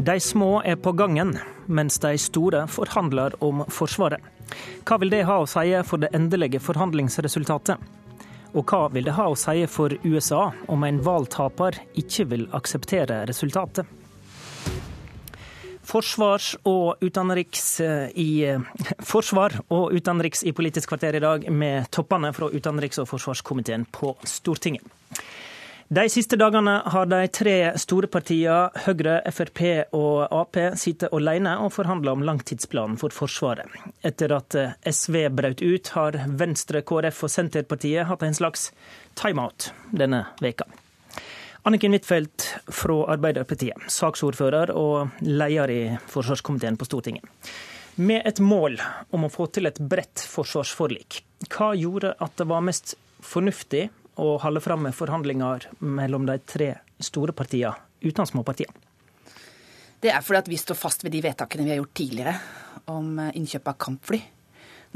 [0.00, 1.34] De små er på gangen,
[1.68, 4.22] mens de store forhandler om Forsvaret.
[4.88, 7.76] Hva vil det ha å si for det endelige forhandlingsresultatet?
[8.56, 13.26] Og hva vil det ha å si for USA om en valgtaper ikke vil akseptere
[13.28, 13.84] resultatet?
[15.90, 18.30] Forsvars og utenriks eh, i,
[19.12, 24.16] forsvar og utenriks i Politisk kvarter i dag med toppene fra utenriks- og forsvarskomiteen på
[24.24, 24.96] Stortinget.
[25.92, 29.58] De siste dagene har de tre store partiene Høyre, Frp
[29.98, 33.66] og Ap sittet alene og forhandla om langtidsplanen for Forsvaret.
[34.06, 34.54] Etter at
[34.86, 38.68] SV brøt ut, har Venstre, KrF og Senterpartiet hatt en slags
[39.18, 40.68] timeout denne veka.
[41.66, 47.26] Anniken Huitfeldt fra Arbeiderpartiet, saksordfører og leder i forsvarskomiteen på Stortinget.
[47.98, 48.78] Med et mål
[49.10, 52.94] om å få til et bredt forsvarsforlik, hva gjorde at det var mest
[53.26, 53.88] fornuftig
[54.18, 58.74] å holde fram med forhandlinger mellom de tre store partiene uten småpartiene?
[60.00, 62.34] Det er fordi at vi står fast ved de vedtakene vi har gjort tidligere
[62.88, 64.20] om eh, innkjøp av kampfly.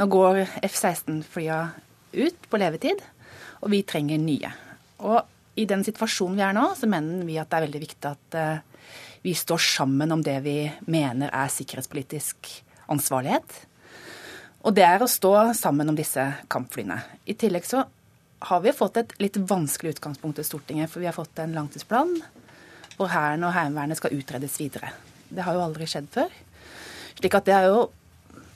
[0.00, 1.58] Nå går F-16-flya
[2.14, 3.02] ut på levetid,
[3.60, 4.50] og vi trenger nye.
[5.04, 5.20] Og
[5.60, 8.38] i den situasjonen vi er nå, så mener vi at det er veldig viktig at
[8.40, 8.88] eh,
[9.24, 10.56] vi står sammen om det vi
[10.90, 12.50] mener er sikkerhetspolitisk
[12.92, 13.60] ansvarlighet.
[14.64, 16.98] Og det er å stå sammen om disse kampflyene.
[17.28, 17.84] I tillegg så
[18.48, 20.90] har vi fått et litt vanskelig utgangspunkt i Stortinget.
[20.92, 22.16] For vi har fått en langtidsplan
[22.94, 24.92] hvor Hæren og Heimevernet skal utredes videre.
[25.28, 26.30] Det har jo aldri skjedd før.
[27.18, 27.88] Slik at det har jo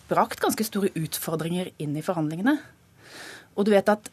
[0.09, 2.57] brakt ganske store utfordringer inn i forhandlingene.
[3.59, 4.11] Og du vet at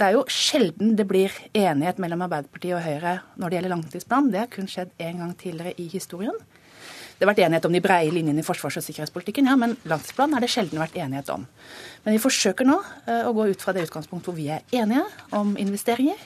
[0.00, 4.30] det er jo sjelden det blir enighet mellom Arbeiderpartiet og Høyre når det gjelder langtidsplan.
[4.32, 6.36] Det har kun skjedd én gang tidligere i historien.
[7.20, 10.38] Det har vært enighet om de breie linjene i forsvars- og sikkerhetspolitikken, ja, men langtidsplanen
[10.38, 11.42] har det sjelden vært enighet om.
[12.06, 15.02] Men vi forsøker nå eh, å gå ut fra det utgangspunktet hvor vi er enige
[15.36, 16.22] om investeringer.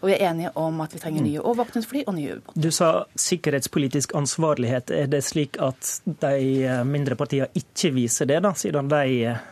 [0.00, 2.62] Og vi er enige om at vi trenger nye overvåkningsfly og nye ubåter.
[2.64, 2.88] Du sa
[3.20, 4.94] sikkerhetspolitisk ansvarlighet.
[4.96, 6.32] Er det slik at de
[6.64, 9.44] eh, mindre partiene ikke viser det, da, siden de eh,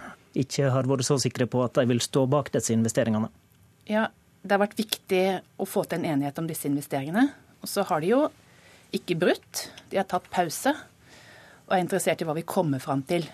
[0.47, 3.29] ikke har vært så sikre på at de vil stå bak disse investeringene?
[3.93, 4.09] Ja,
[4.41, 5.23] det har vært viktig
[5.61, 7.29] å få til en enighet om disse investeringene.
[7.61, 8.25] Og så har de jo
[8.95, 9.67] ikke brutt.
[9.91, 10.75] De har tatt pause
[11.67, 13.25] og er interessert i hva vi kommer fram til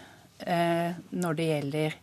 [0.47, 1.97] eh, når det gjelder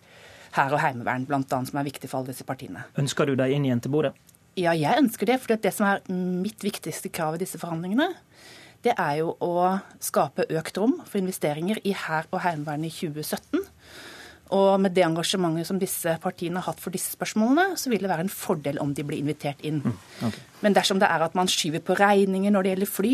[0.53, 2.85] hær og heimevern, bl.a., som er viktig for alle disse partiene.
[3.01, 4.13] Ønsker du deg inn igjen til bordet?
[4.59, 5.39] Ja, jeg ønsker det.
[5.41, 8.11] For det som er mitt viktigste krav i disse forhandlingene,
[8.85, 13.65] det er jo å skape økt rom for investeringer i hær og heimevern i 2017.
[14.55, 18.09] Og med det engasjementet som disse partiene har hatt for disse spørsmålene, så vil det
[18.09, 19.83] være en fordel om de blir invitert inn.
[19.85, 20.45] Mm, okay.
[20.65, 23.13] Men dersom det er at man skyver på regninger når det gjelder fly,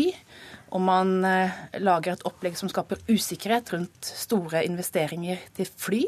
[0.76, 6.02] og man eh, lager et opplegg som skaper usikkerhet rundt store investeringer til fly,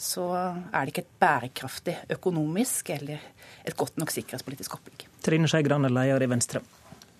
[0.00, 3.20] så er det ikke et bærekraftig økonomisk eller
[3.64, 5.06] et godt nok sikkerhetspolitisk opplegg.
[5.24, 6.64] Trine Skei Grande, leder i Venstre.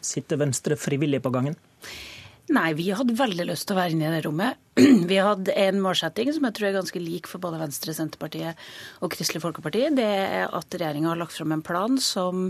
[0.04, 1.56] Sitter Venstre frivillig på gangen?
[2.53, 4.59] Nei, vi hadde veldig lyst til å være inne i det rommet.
[5.09, 8.59] Vi hadde en målsetting som jeg tror er ganske lik for både Venstre, Senterpartiet
[9.00, 9.84] og Kristelig Folkeparti.
[9.97, 12.49] Det er at regjeringa har lagt fram en plan som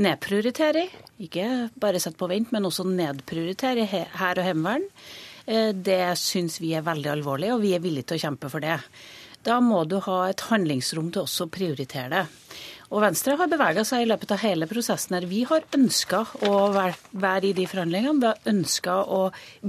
[0.00, 0.94] nedprioriterer,
[1.26, 1.48] ikke
[1.82, 4.88] bare setter på vent, men også nedprioriterer hær og heimevern.
[5.44, 8.64] Eh, det syns vi er veldig alvorlig, og vi er villige til å kjempe for
[8.64, 8.78] det.
[9.44, 12.24] Da må du ha et handlingsrom til også å prioritere det.
[12.94, 15.24] Og Venstre har bevega seg i løpet av hele prosessen her.
[15.26, 18.20] Vi har ønska å være, i de forhandlingene.
[18.22, 19.20] Vi har ønska å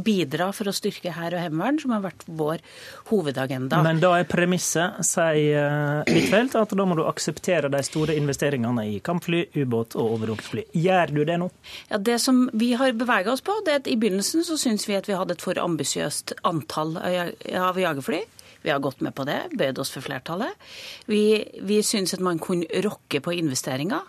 [0.05, 2.61] bidra for å styrke hær og heimevern, som har vært vår
[3.09, 3.79] hovedagenda.
[3.85, 8.99] Men da er premisset, sier Huitfeldt, at da må du akseptere de store investeringene i
[9.05, 10.67] kampfly, ubåt og overvåkingsfly.
[10.85, 11.49] Gjør du det nå?
[11.89, 14.85] Ja, Det som vi har bevega oss på, det er at i begynnelsen så syns
[14.85, 18.21] vi at vi hadde et for ambisiøst antall av jagerfly.
[18.65, 20.57] Vi har gått med på det, bøyd oss for flertallet.
[21.05, 21.21] Vi,
[21.61, 24.01] vi syns at man kunne rokke på investeringer.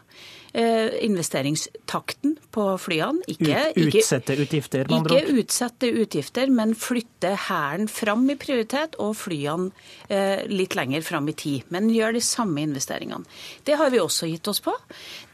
[0.52, 3.20] Eh, investeringstakten på flyene.
[3.28, 5.26] Ikke, Ut, utsette utgifter, med andre ord?
[5.26, 9.68] Ikke utsette utgifter, men flytte Hæren fram i prioritet og flyene
[10.08, 11.66] eh, litt lenger fram i tid.
[11.74, 13.28] Men gjør de samme investeringene.
[13.69, 14.72] Det har vi også gitt oss på.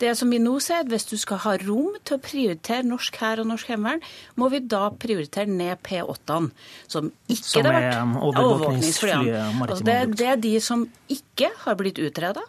[0.00, 3.44] Det som vi nå ser, hvis du skal ha rom til å prioritere norsk hær
[3.44, 4.02] og norsk heimevern,
[4.40, 6.50] må vi da prioritere ned P8-ene,
[6.90, 9.70] som ikke som det har vært overvåkningsflyene.
[9.86, 10.82] Det, det er de som
[11.12, 12.42] ikke har blitt utreda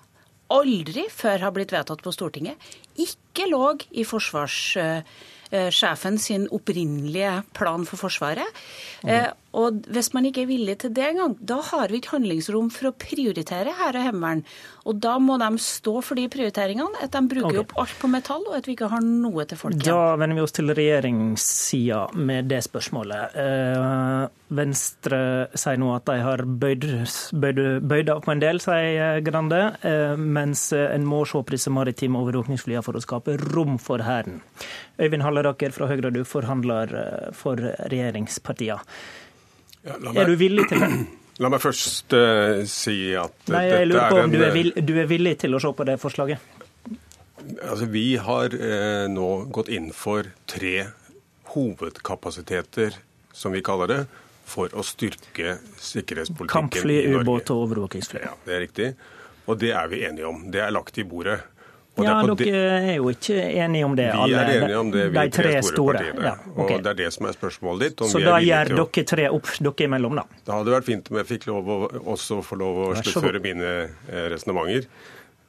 [0.54, 2.58] aldri før har blitt vedtatt på Stortinget,
[3.00, 8.50] ikke lå i forsvarssjefen sin opprinnelige plan for Forsvaret.
[9.04, 9.10] Mm.
[9.54, 12.90] Og hvis man ikke er villig til det engang, da har vi ikke handlingsrom for
[12.90, 14.42] å prioritere hær og heimevern.
[14.90, 17.62] Og da må de stå for de prioriteringene, at de bruker okay.
[17.62, 19.78] opp alt på metall, og at vi ikke har noe til folk.
[19.86, 23.38] Da vender vi oss til regjeringssida med det spørsmålet.
[23.44, 24.26] Eh,
[24.58, 25.22] Venstre
[25.58, 26.90] sier nå at de har bøyd,
[27.38, 31.74] bøyd, bøyd av på en del, sier Grande, eh, mens en må se på disse
[31.74, 34.42] maritime overvåkningsflyene for å skape rom for Hæren.
[34.98, 36.98] Øyvind Halleraker fra Høyre, du forhandler
[37.38, 38.82] for regjeringspartiene.
[39.84, 40.90] Ja, er du villig til det?
[41.42, 44.84] La meg først uh, si at Nei, jeg lurer på om en, du, er villig,
[44.86, 46.44] du er villig til å se på det forslaget?
[47.66, 50.76] Altså, Vi har uh, nå gått inn for tre
[51.56, 53.00] hovedkapasiteter,
[53.34, 54.00] som vi kaller det,
[54.46, 58.22] for å styrke sikkerhetspolitikken Kampfly, ubåt og overvåkingsfly.
[58.24, 58.90] Ja, det er riktig.
[59.50, 60.46] Og det er vi enige om.
[60.52, 61.40] Det er lagt i bordet.
[62.02, 65.18] Ja, Dere er jo ikke enige om det, vi alle er enige om det, vi
[65.20, 66.00] de tre store.
[66.02, 66.26] store.
[66.26, 66.78] Ja, okay.
[66.80, 68.06] Og Det er det som er spørsmålet ditt.
[68.10, 68.86] Så da gjør å...
[68.90, 70.24] dere tre opp dere imellom, da?
[70.42, 71.78] Det hadde vært fint om jeg fikk lov å
[72.16, 73.74] også få lov å sluttføre mine
[74.10, 74.90] eh, resonnementer.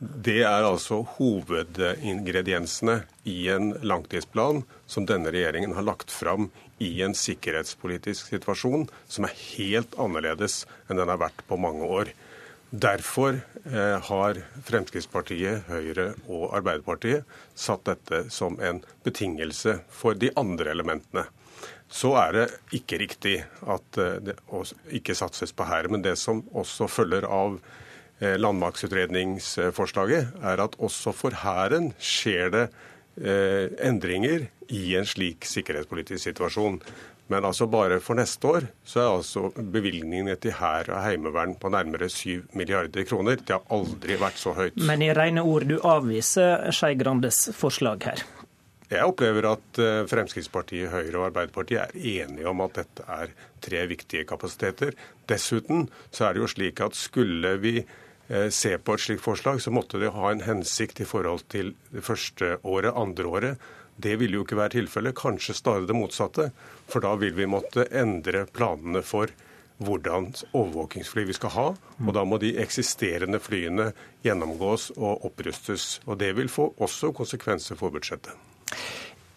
[0.05, 2.99] Det er altså hovedingrediensene
[3.31, 6.51] i en langtidsplan som denne regjeringen har lagt fram
[6.83, 12.13] i en sikkerhetspolitisk situasjon som er helt annerledes enn den har vært på mange år.
[12.75, 13.37] Derfor
[13.73, 17.23] eh, har Fremskrittspartiet, Høyre og Arbeiderpartiet
[17.55, 21.23] satt dette som en betingelse for de andre elementene.
[21.87, 23.37] Så er det ikke riktig
[23.71, 24.35] at eh, det
[24.91, 25.95] ikke satses på Hæren.
[25.95, 27.61] Men det som også følger av
[28.19, 32.67] eh, landmaktutredningsforslaget, er at også for Hæren skjer det
[33.15, 36.81] endringer i en slik sikkerhetspolitisk situasjon.
[37.33, 41.71] Men altså bare for neste år så er altså bevilgningene til hær og heimevern på
[41.73, 43.41] nærmere 7 milliarder kroner.
[43.41, 44.77] Det har aldri vært så høyt.
[44.77, 48.25] Men i rene ord, du avviser Skei Grandes forslag her?
[48.93, 53.33] Jeg opplever at eh, Fremskrittspartiet, Høyre og Arbeiderpartiet er enige om at dette er
[53.65, 54.93] tre viktige kapasiteter.
[55.31, 59.63] Dessuten så er det jo slik at skulle vi eh, se på et slikt forslag,
[59.65, 63.67] så måtte det ha en hensikt i forhold til det første året, andre året.
[63.97, 66.51] Det vil jo ikke være tilfellet, kanskje snarere det motsatte.
[66.91, 69.31] For da vil vi måtte endre planene for
[69.85, 71.67] hvordan overvåkingsfly vi skal ha.
[72.03, 73.93] Og da må de eksisterende flyene
[74.27, 76.01] gjennomgås og opprustes.
[76.07, 78.35] Og det vil få også konsekvenser for budsjettet.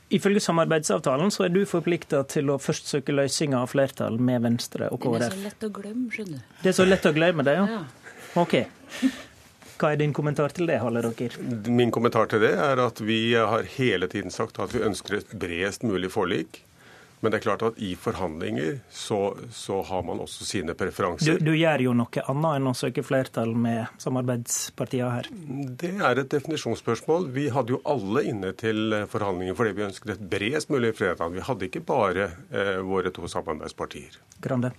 [0.09, 4.87] Ifølge samarbeidsavtalen så er du forplikta til å først søke løsninger av flertall med Venstre
[4.93, 5.17] og KrF.
[5.19, 6.53] Det er så lett å glemme, skjønner du.
[6.61, 7.65] Det er så lett å glemme det, ja?
[7.73, 8.13] ja?
[8.39, 8.55] OK.
[9.77, 11.35] Hva er din kommentar til det, Halle Rocker?
[11.69, 15.35] Min kommentar til det er at vi har hele tiden sagt at vi ønsker et
[15.37, 16.63] bredest mulig forlik.
[17.19, 21.39] Men det er klart at i forhandlinger så, så har man også sine preferanser.
[21.39, 25.29] Du, du, gjør jo noe annet enn å søke flertall med samarbeidspartiene her?
[25.81, 27.31] Det er et definisjonsspørsmål.
[27.33, 31.33] Vi hadde jo alle inne til forhandlinger fordi vi ønsket et bredest mulig flertall.
[31.33, 34.21] Vi hadde ikke bare eh, våre to samarbeidspartier.
[34.45, 34.75] Grande.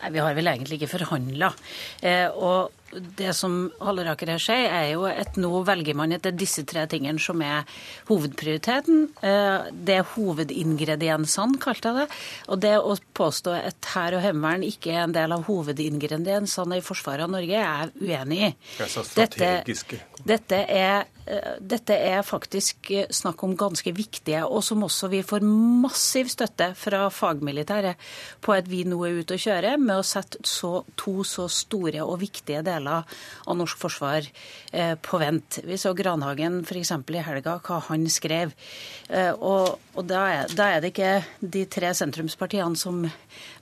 [0.00, 1.52] Nei, Vi har vel egentlig ikke forhandla.
[2.00, 6.32] Eh, og det som Halleraker her sier, er jo at nå velger man at det
[6.34, 7.66] er disse tre tingene som er
[8.10, 9.08] hovedprioriteten.
[9.20, 12.20] Eh, det er hovedingrediensene, kalte jeg det.
[12.52, 16.84] Og det å påstå at hær og heimevern ikke er en del av hovedingrediensene i
[16.84, 18.54] forsvaret av Norge, er jeg uenig i.
[19.16, 19.52] Dette,
[20.26, 25.24] dette er Eh, dette er faktisk eh, snakk om ganske viktige, og som også vi
[25.26, 27.98] får massiv støtte fra fagmilitæret
[28.44, 32.04] på at vi nå er ute og kjører med å sette så, to så store
[32.04, 34.26] og viktige deler av norsk forsvar
[34.72, 35.60] eh, på vent.
[35.64, 36.92] Vi så Granhagen f.eks.
[36.92, 38.52] i helga, hva han skrev.
[39.38, 43.04] Og, og da, er, da, er, det ikke de tre sentrumspartiene som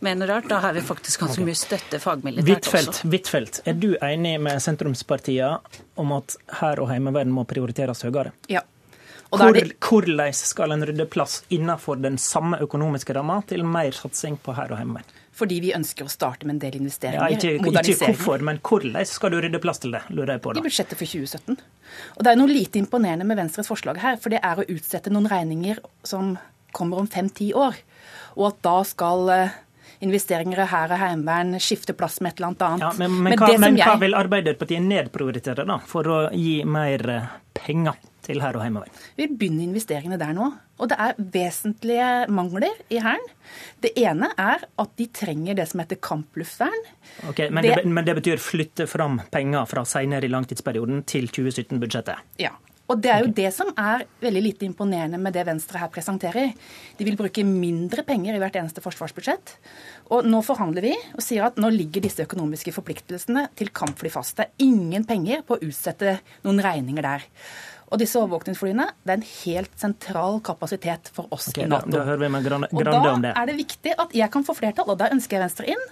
[0.04, 0.48] mener rart.
[0.48, 3.04] Da har vi faktisk ganske mye støtte fagmilitært også.
[3.04, 5.58] Huitfeldt, er du enig med sentrumspartiene
[6.00, 8.32] om at hær og heimevern må prioriteres høyere.
[8.50, 8.64] Ja.
[9.34, 9.74] Hvor, det...
[9.82, 14.74] Hvordan skal en rydde plass innenfor den samme økonomiske ramma til mer satsing på hær
[14.74, 15.08] og heimevern?
[15.34, 17.18] Fordi vi ønsker å starte med en del investeringer.
[17.18, 20.04] Ja, ikke, ikke hvorfor, men hvordan skal du rydde plass til det?
[20.14, 20.62] lurer jeg på da.
[20.62, 21.58] I budsjettet for 2017.
[22.14, 24.20] Og Det er noe lite imponerende med Venstres forslag her.
[24.22, 26.36] For det er å utsette noen regninger som
[26.74, 27.80] kommer om fem-ti år.
[28.38, 29.58] Og at da skal eh,
[30.04, 32.86] investeringer i hær og heimevern skifter plass med et eller annet.
[32.86, 33.86] Ja, men, men, men, hva, men jeg...
[33.86, 39.02] hva, vil Arbeiderpartiet nedprioritere da, for å gi mer eh, penger til her og heimevern?
[39.18, 40.50] Vi begynner investeringene der nå.
[40.82, 43.22] Og det er vesentlige mangler i Hæren.
[43.84, 46.86] Det ene er at de trenger det som heter kampluftvern.
[47.30, 52.26] Okay, men, det, men det betyr flytte fram penger fra senere i langtidsperioden til 2017-budsjettet?
[52.42, 52.56] Ja.
[52.84, 56.52] Og det er jo det som er veldig lite imponerende med det Venstre her presenterer.
[56.98, 59.54] De vil bruke mindre penger i hvert eneste forsvarsbudsjett.
[60.12, 64.36] Og nå forhandler vi og sier at nå ligger disse økonomiske forpliktelsene til kampfly fast.
[64.36, 67.24] Det er ingen penger på å utsette noen regninger der.
[67.94, 71.92] Og disse overvåkningsflyene det er en helt sentral kapasitet for oss okay, i Nato.
[71.92, 73.30] Da, da hører vi med Grande, Grande om det.
[73.30, 75.70] Og da er det viktig at jeg kan få flertall, og da ønsker jeg Venstre
[75.70, 75.84] inn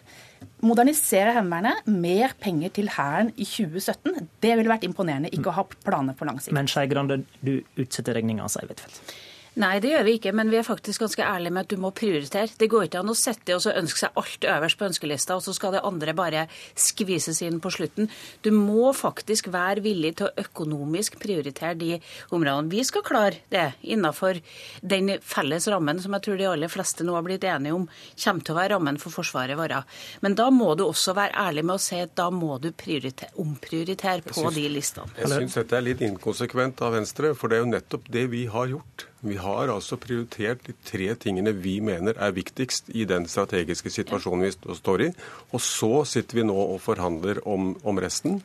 [0.63, 4.29] modernisere Heimevernet, mer penger til Hæren i 2017.
[4.43, 6.55] Det ville vært imponerende, ikke å ha planer på lang sikt.
[6.57, 9.15] Men Skei Grande, du utsetter regninga, sier Huitfeldt.
[9.61, 11.91] Nei, det gjør vi ikke, men vi er faktisk ganske ærlige med at du må
[11.93, 12.49] prioritere.
[12.57, 15.45] Det går ikke an å sette og så ønske seg alt øverst på ønskelista, og
[15.45, 18.09] så skal det andre bare skvises inn på slutten.
[18.41, 21.99] Du må faktisk være villig til å økonomisk prioritere de
[22.33, 22.73] områdene.
[22.73, 24.41] Vi skal klare det innenfor
[24.81, 27.87] den felles rammen som jeg tror de aller fleste nå har blitt enige om
[28.25, 29.85] kommer til å være rammen for Forsvaret vårt.
[30.25, 34.25] Men da må du også være ærlig med å si at da må du omprioritere
[34.25, 35.13] på synes, de listene.
[35.21, 38.47] Jeg syns dette er litt inkonsekvent av Venstre, for det er jo nettopp det vi
[38.49, 39.12] har gjort.
[39.23, 44.49] Vi har altså prioritert de tre tingene vi mener er viktigst i den strategiske situasjonen
[44.49, 45.11] vi står i.
[45.55, 48.41] Og så sitter vi nå og forhandler om, om resten.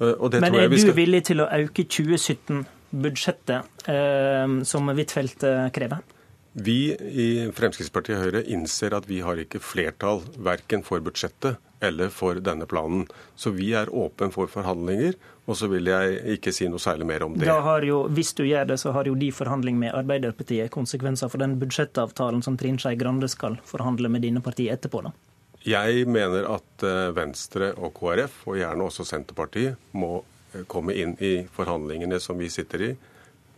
[0.00, 0.94] Eh, Men er skal...
[0.94, 6.00] du villig til å øke 2017-budsjettet, eh, som Huitfeldt eh, krever?
[6.54, 12.10] Vi i Fremskrittspartiet og Høyre innser at vi har ikke flertall verken for budsjettet eller
[12.12, 13.06] for denne planen.
[13.36, 15.16] Så vi er åpne for forhandlinger.
[15.44, 17.44] Og så vil jeg ikke si noe særlig mer om det.
[17.44, 21.28] Da har jo, Hvis du gjør det, så har jo de forhandling med Arbeiderpartiet konsekvenser
[21.28, 25.12] for den budsjettavtalen som Trine Skei Grande skal forhandle med dine partier etterpå, da?
[25.64, 30.18] Jeg mener at eh, Venstre og KrF, og gjerne også Senterpartiet, må
[30.52, 32.90] eh, komme inn i forhandlingene som vi sitter i,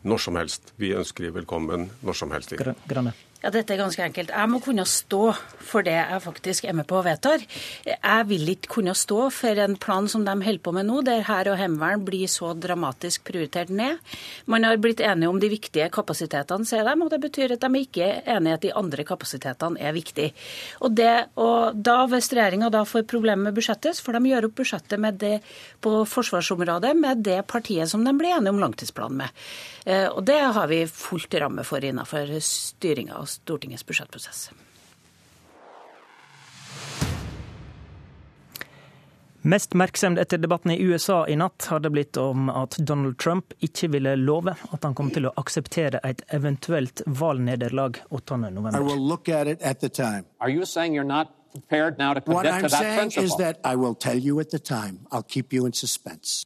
[0.06, 0.70] når som helst.
[0.78, 2.54] Vi ønsker velkommen når som helst.
[2.58, 3.14] Grønne.
[3.46, 4.32] Ja, Dette er ganske enkelt.
[4.34, 5.28] Jeg må kunne stå
[5.62, 7.44] for det jeg faktisk er med på og vedtar.
[7.86, 11.22] Jeg vil ikke kunne stå for en plan som de holder på med nå, der
[11.28, 14.00] hær og heimevern blir så dramatisk prioritert ned.
[14.50, 17.84] Man har blitt enige om de viktige kapasitetene, sier de, og det betyr at de
[17.84, 20.34] ikke er enige at de andre kapasitetene er viktige.
[20.80, 24.50] Og, det, og da, Hvis regjeringa da får problemer med budsjettet, så får de gjøre
[24.50, 25.36] opp budsjettet med det
[25.86, 29.46] på forsvarsområdet med det partiet som de blir enige om langtidsplanen med.
[29.86, 34.48] Eh, og det har vi fullt ramme for innenfor styringa Stortingets budsjettprosess.
[39.46, 43.52] Mest merksemd etter debatten i USA i natt har det blitt om at Donald Trump
[43.62, 48.74] ikke ville love at han kom til å akseptere et eventuelt valgnederlag 8.11.
[52.26, 55.06] What I'm saying is that I will tell you at the time.
[55.12, 56.44] I'll keep you in suspense.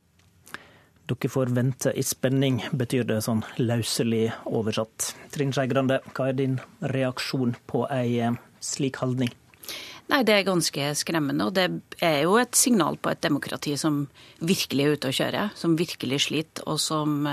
[1.11, 5.09] Dere får vente i spenning, betyr det sånn løselig oversatt.
[5.35, 6.61] Trine Skei Grande, hva er din
[6.93, 9.33] reaksjon på ei eh, slik holdning?
[10.11, 11.47] Nei, Det er ganske skremmende.
[11.47, 11.69] Og det
[12.03, 14.03] er jo et signal på et demokrati som
[14.43, 15.45] virkelig er ute å kjøre.
[15.55, 17.29] Som virkelig sliter, og som,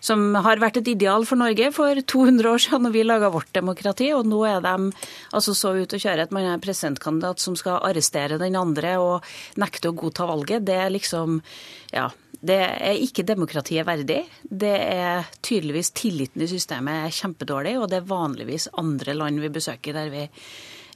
[0.00, 3.52] som har vært et ideal for Norge for 200 år siden når vi laga vårt
[3.52, 4.12] demokrati.
[4.16, 4.76] Og nå er de
[5.36, 9.34] altså så ute å kjøre at man er presidentkandidat som skal arrestere den andre og
[9.60, 10.64] nekte å godta valget.
[10.64, 11.42] Det er liksom
[11.92, 12.10] Ja.
[12.46, 14.18] Det er ikke demokratiet verdig.
[14.44, 19.48] Det er tydeligvis tilliten i systemet er kjempedårlig, og det er vanligvis andre land vi
[19.56, 20.26] besøker der vi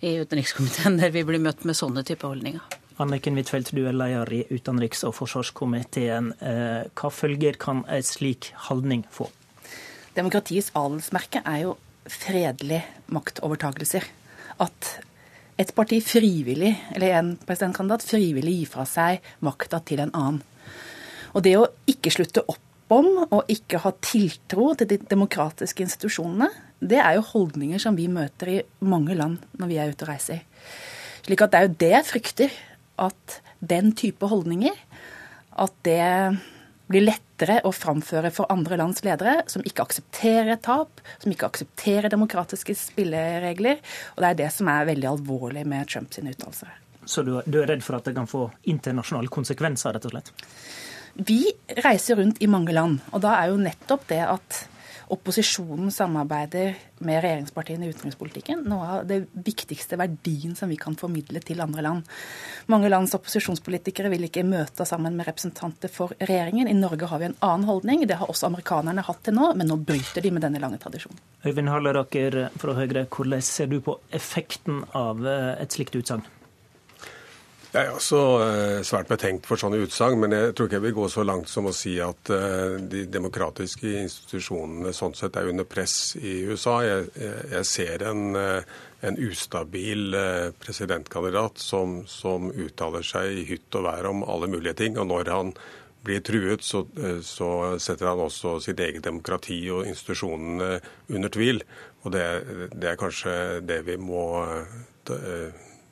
[0.01, 2.63] i utenrikskomiteen der vi blir møtt med sånne type holdninger.
[3.01, 6.35] Anniken Huitfeldt, du er leder i utenriks- og forsvarskomiteen.
[6.45, 9.31] Eh, hva følger kan en slik holdning få?
[10.17, 11.77] Demokratiets adelsmerke er jo
[12.11, 14.05] fredelig maktovertagelser.
[14.61, 14.99] At
[15.61, 20.43] et parti frivillig, eller en presidentkandidat frivillig gir fra seg makta til en annen.
[21.33, 26.49] Og det å ikke slutte opp om og ikke ha tiltro til de demokratiske institusjonene,
[26.81, 30.13] det er jo holdninger som vi møter i mange land når vi er ute og
[30.13, 30.45] reiser.
[31.27, 32.57] Slik at det er jo det jeg frykter.
[33.01, 34.77] At den type holdninger,
[35.61, 36.03] at det
[36.91, 42.13] blir lettere å framføre for andre lands ledere som ikke aksepterer tap, som ikke aksepterer
[42.13, 43.81] demokratiske spilleregler.
[44.17, 46.73] Og det er det som er veldig alvorlig med Trumps uttalelser.
[47.09, 50.33] Så du, du er redd for at det kan få internasjonale konsekvenser, rett og slett?
[51.27, 51.41] Vi
[51.81, 54.61] reiser rundt i mange land, og da er jo nettopp det at
[55.11, 61.43] opposisjonen samarbeider med regjeringspartiene i utenrikspolitikken, noe av det viktigste verdien som vi kan formidle
[61.45, 62.09] til andre land.
[62.71, 66.71] Mange lands opposisjonspolitikere vil ikke møte sammen med representanter for regjeringen.
[66.71, 68.07] I Norge har vi en annen holdning.
[68.07, 71.19] Det har også amerikanerne hatt til nå, men nå bryter de med denne lange tradisjonen.
[71.47, 76.27] Øyvind Halleraker fra Høyre, hvordan ser du på effekten av eh, et slikt utsagn?
[77.71, 80.95] Jeg er også eh, svært betenkt for sånne utsagn, men jeg tror ikke jeg vil
[80.97, 85.69] gå så langt som å si at eh, de demokratiske institusjonene sånn sett er under
[85.71, 86.81] press i USA.
[86.83, 87.07] Jeg,
[87.53, 88.75] jeg ser en, eh,
[89.07, 90.19] en, ustabil
[90.59, 94.99] presidentkandidat som, som, uttaler seg i hytt og vær om alle mulige ting.
[94.99, 95.55] Og når han
[96.03, 96.83] blir truet, så,
[97.23, 100.81] så setter han også sitt eget demokrati og institusjonene
[101.15, 101.63] under tvil.
[102.03, 102.29] Og det,
[102.75, 104.27] det er kanskje det vi må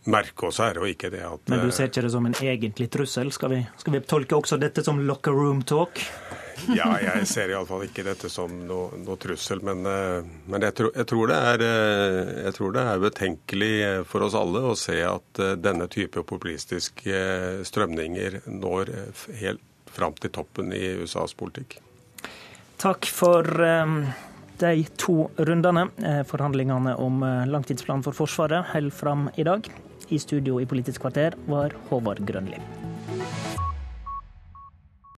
[0.09, 2.89] merke oss her, og ikke det at Men du ser ikke det som en egentlig
[2.93, 3.33] trussel?
[3.35, 6.01] Skal vi, skal vi tolke også dette som locker room talk?
[6.79, 9.63] ja, jeg ser iallfall ikke dette som noe, noe trussel.
[9.65, 13.73] Men, eh, men jeg, tror, jeg, tror er, eh, jeg, tror det er, betenkelig
[14.11, 17.25] for oss alle å se at eh, denne type populistiske
[17.69, 18.95] strømninger når
[19.43, 21.79] helt fram til toppen i USAs politikk.
[22.79, 23.47] Takk for
[24.59, 29.69] De to rundene, eh, forhandlingene om eh, langtidsplanen for Forsvaret, holder fram i dag.
[30.11, 32.88] I studio i Politisk kvarter var Håvard Grønli.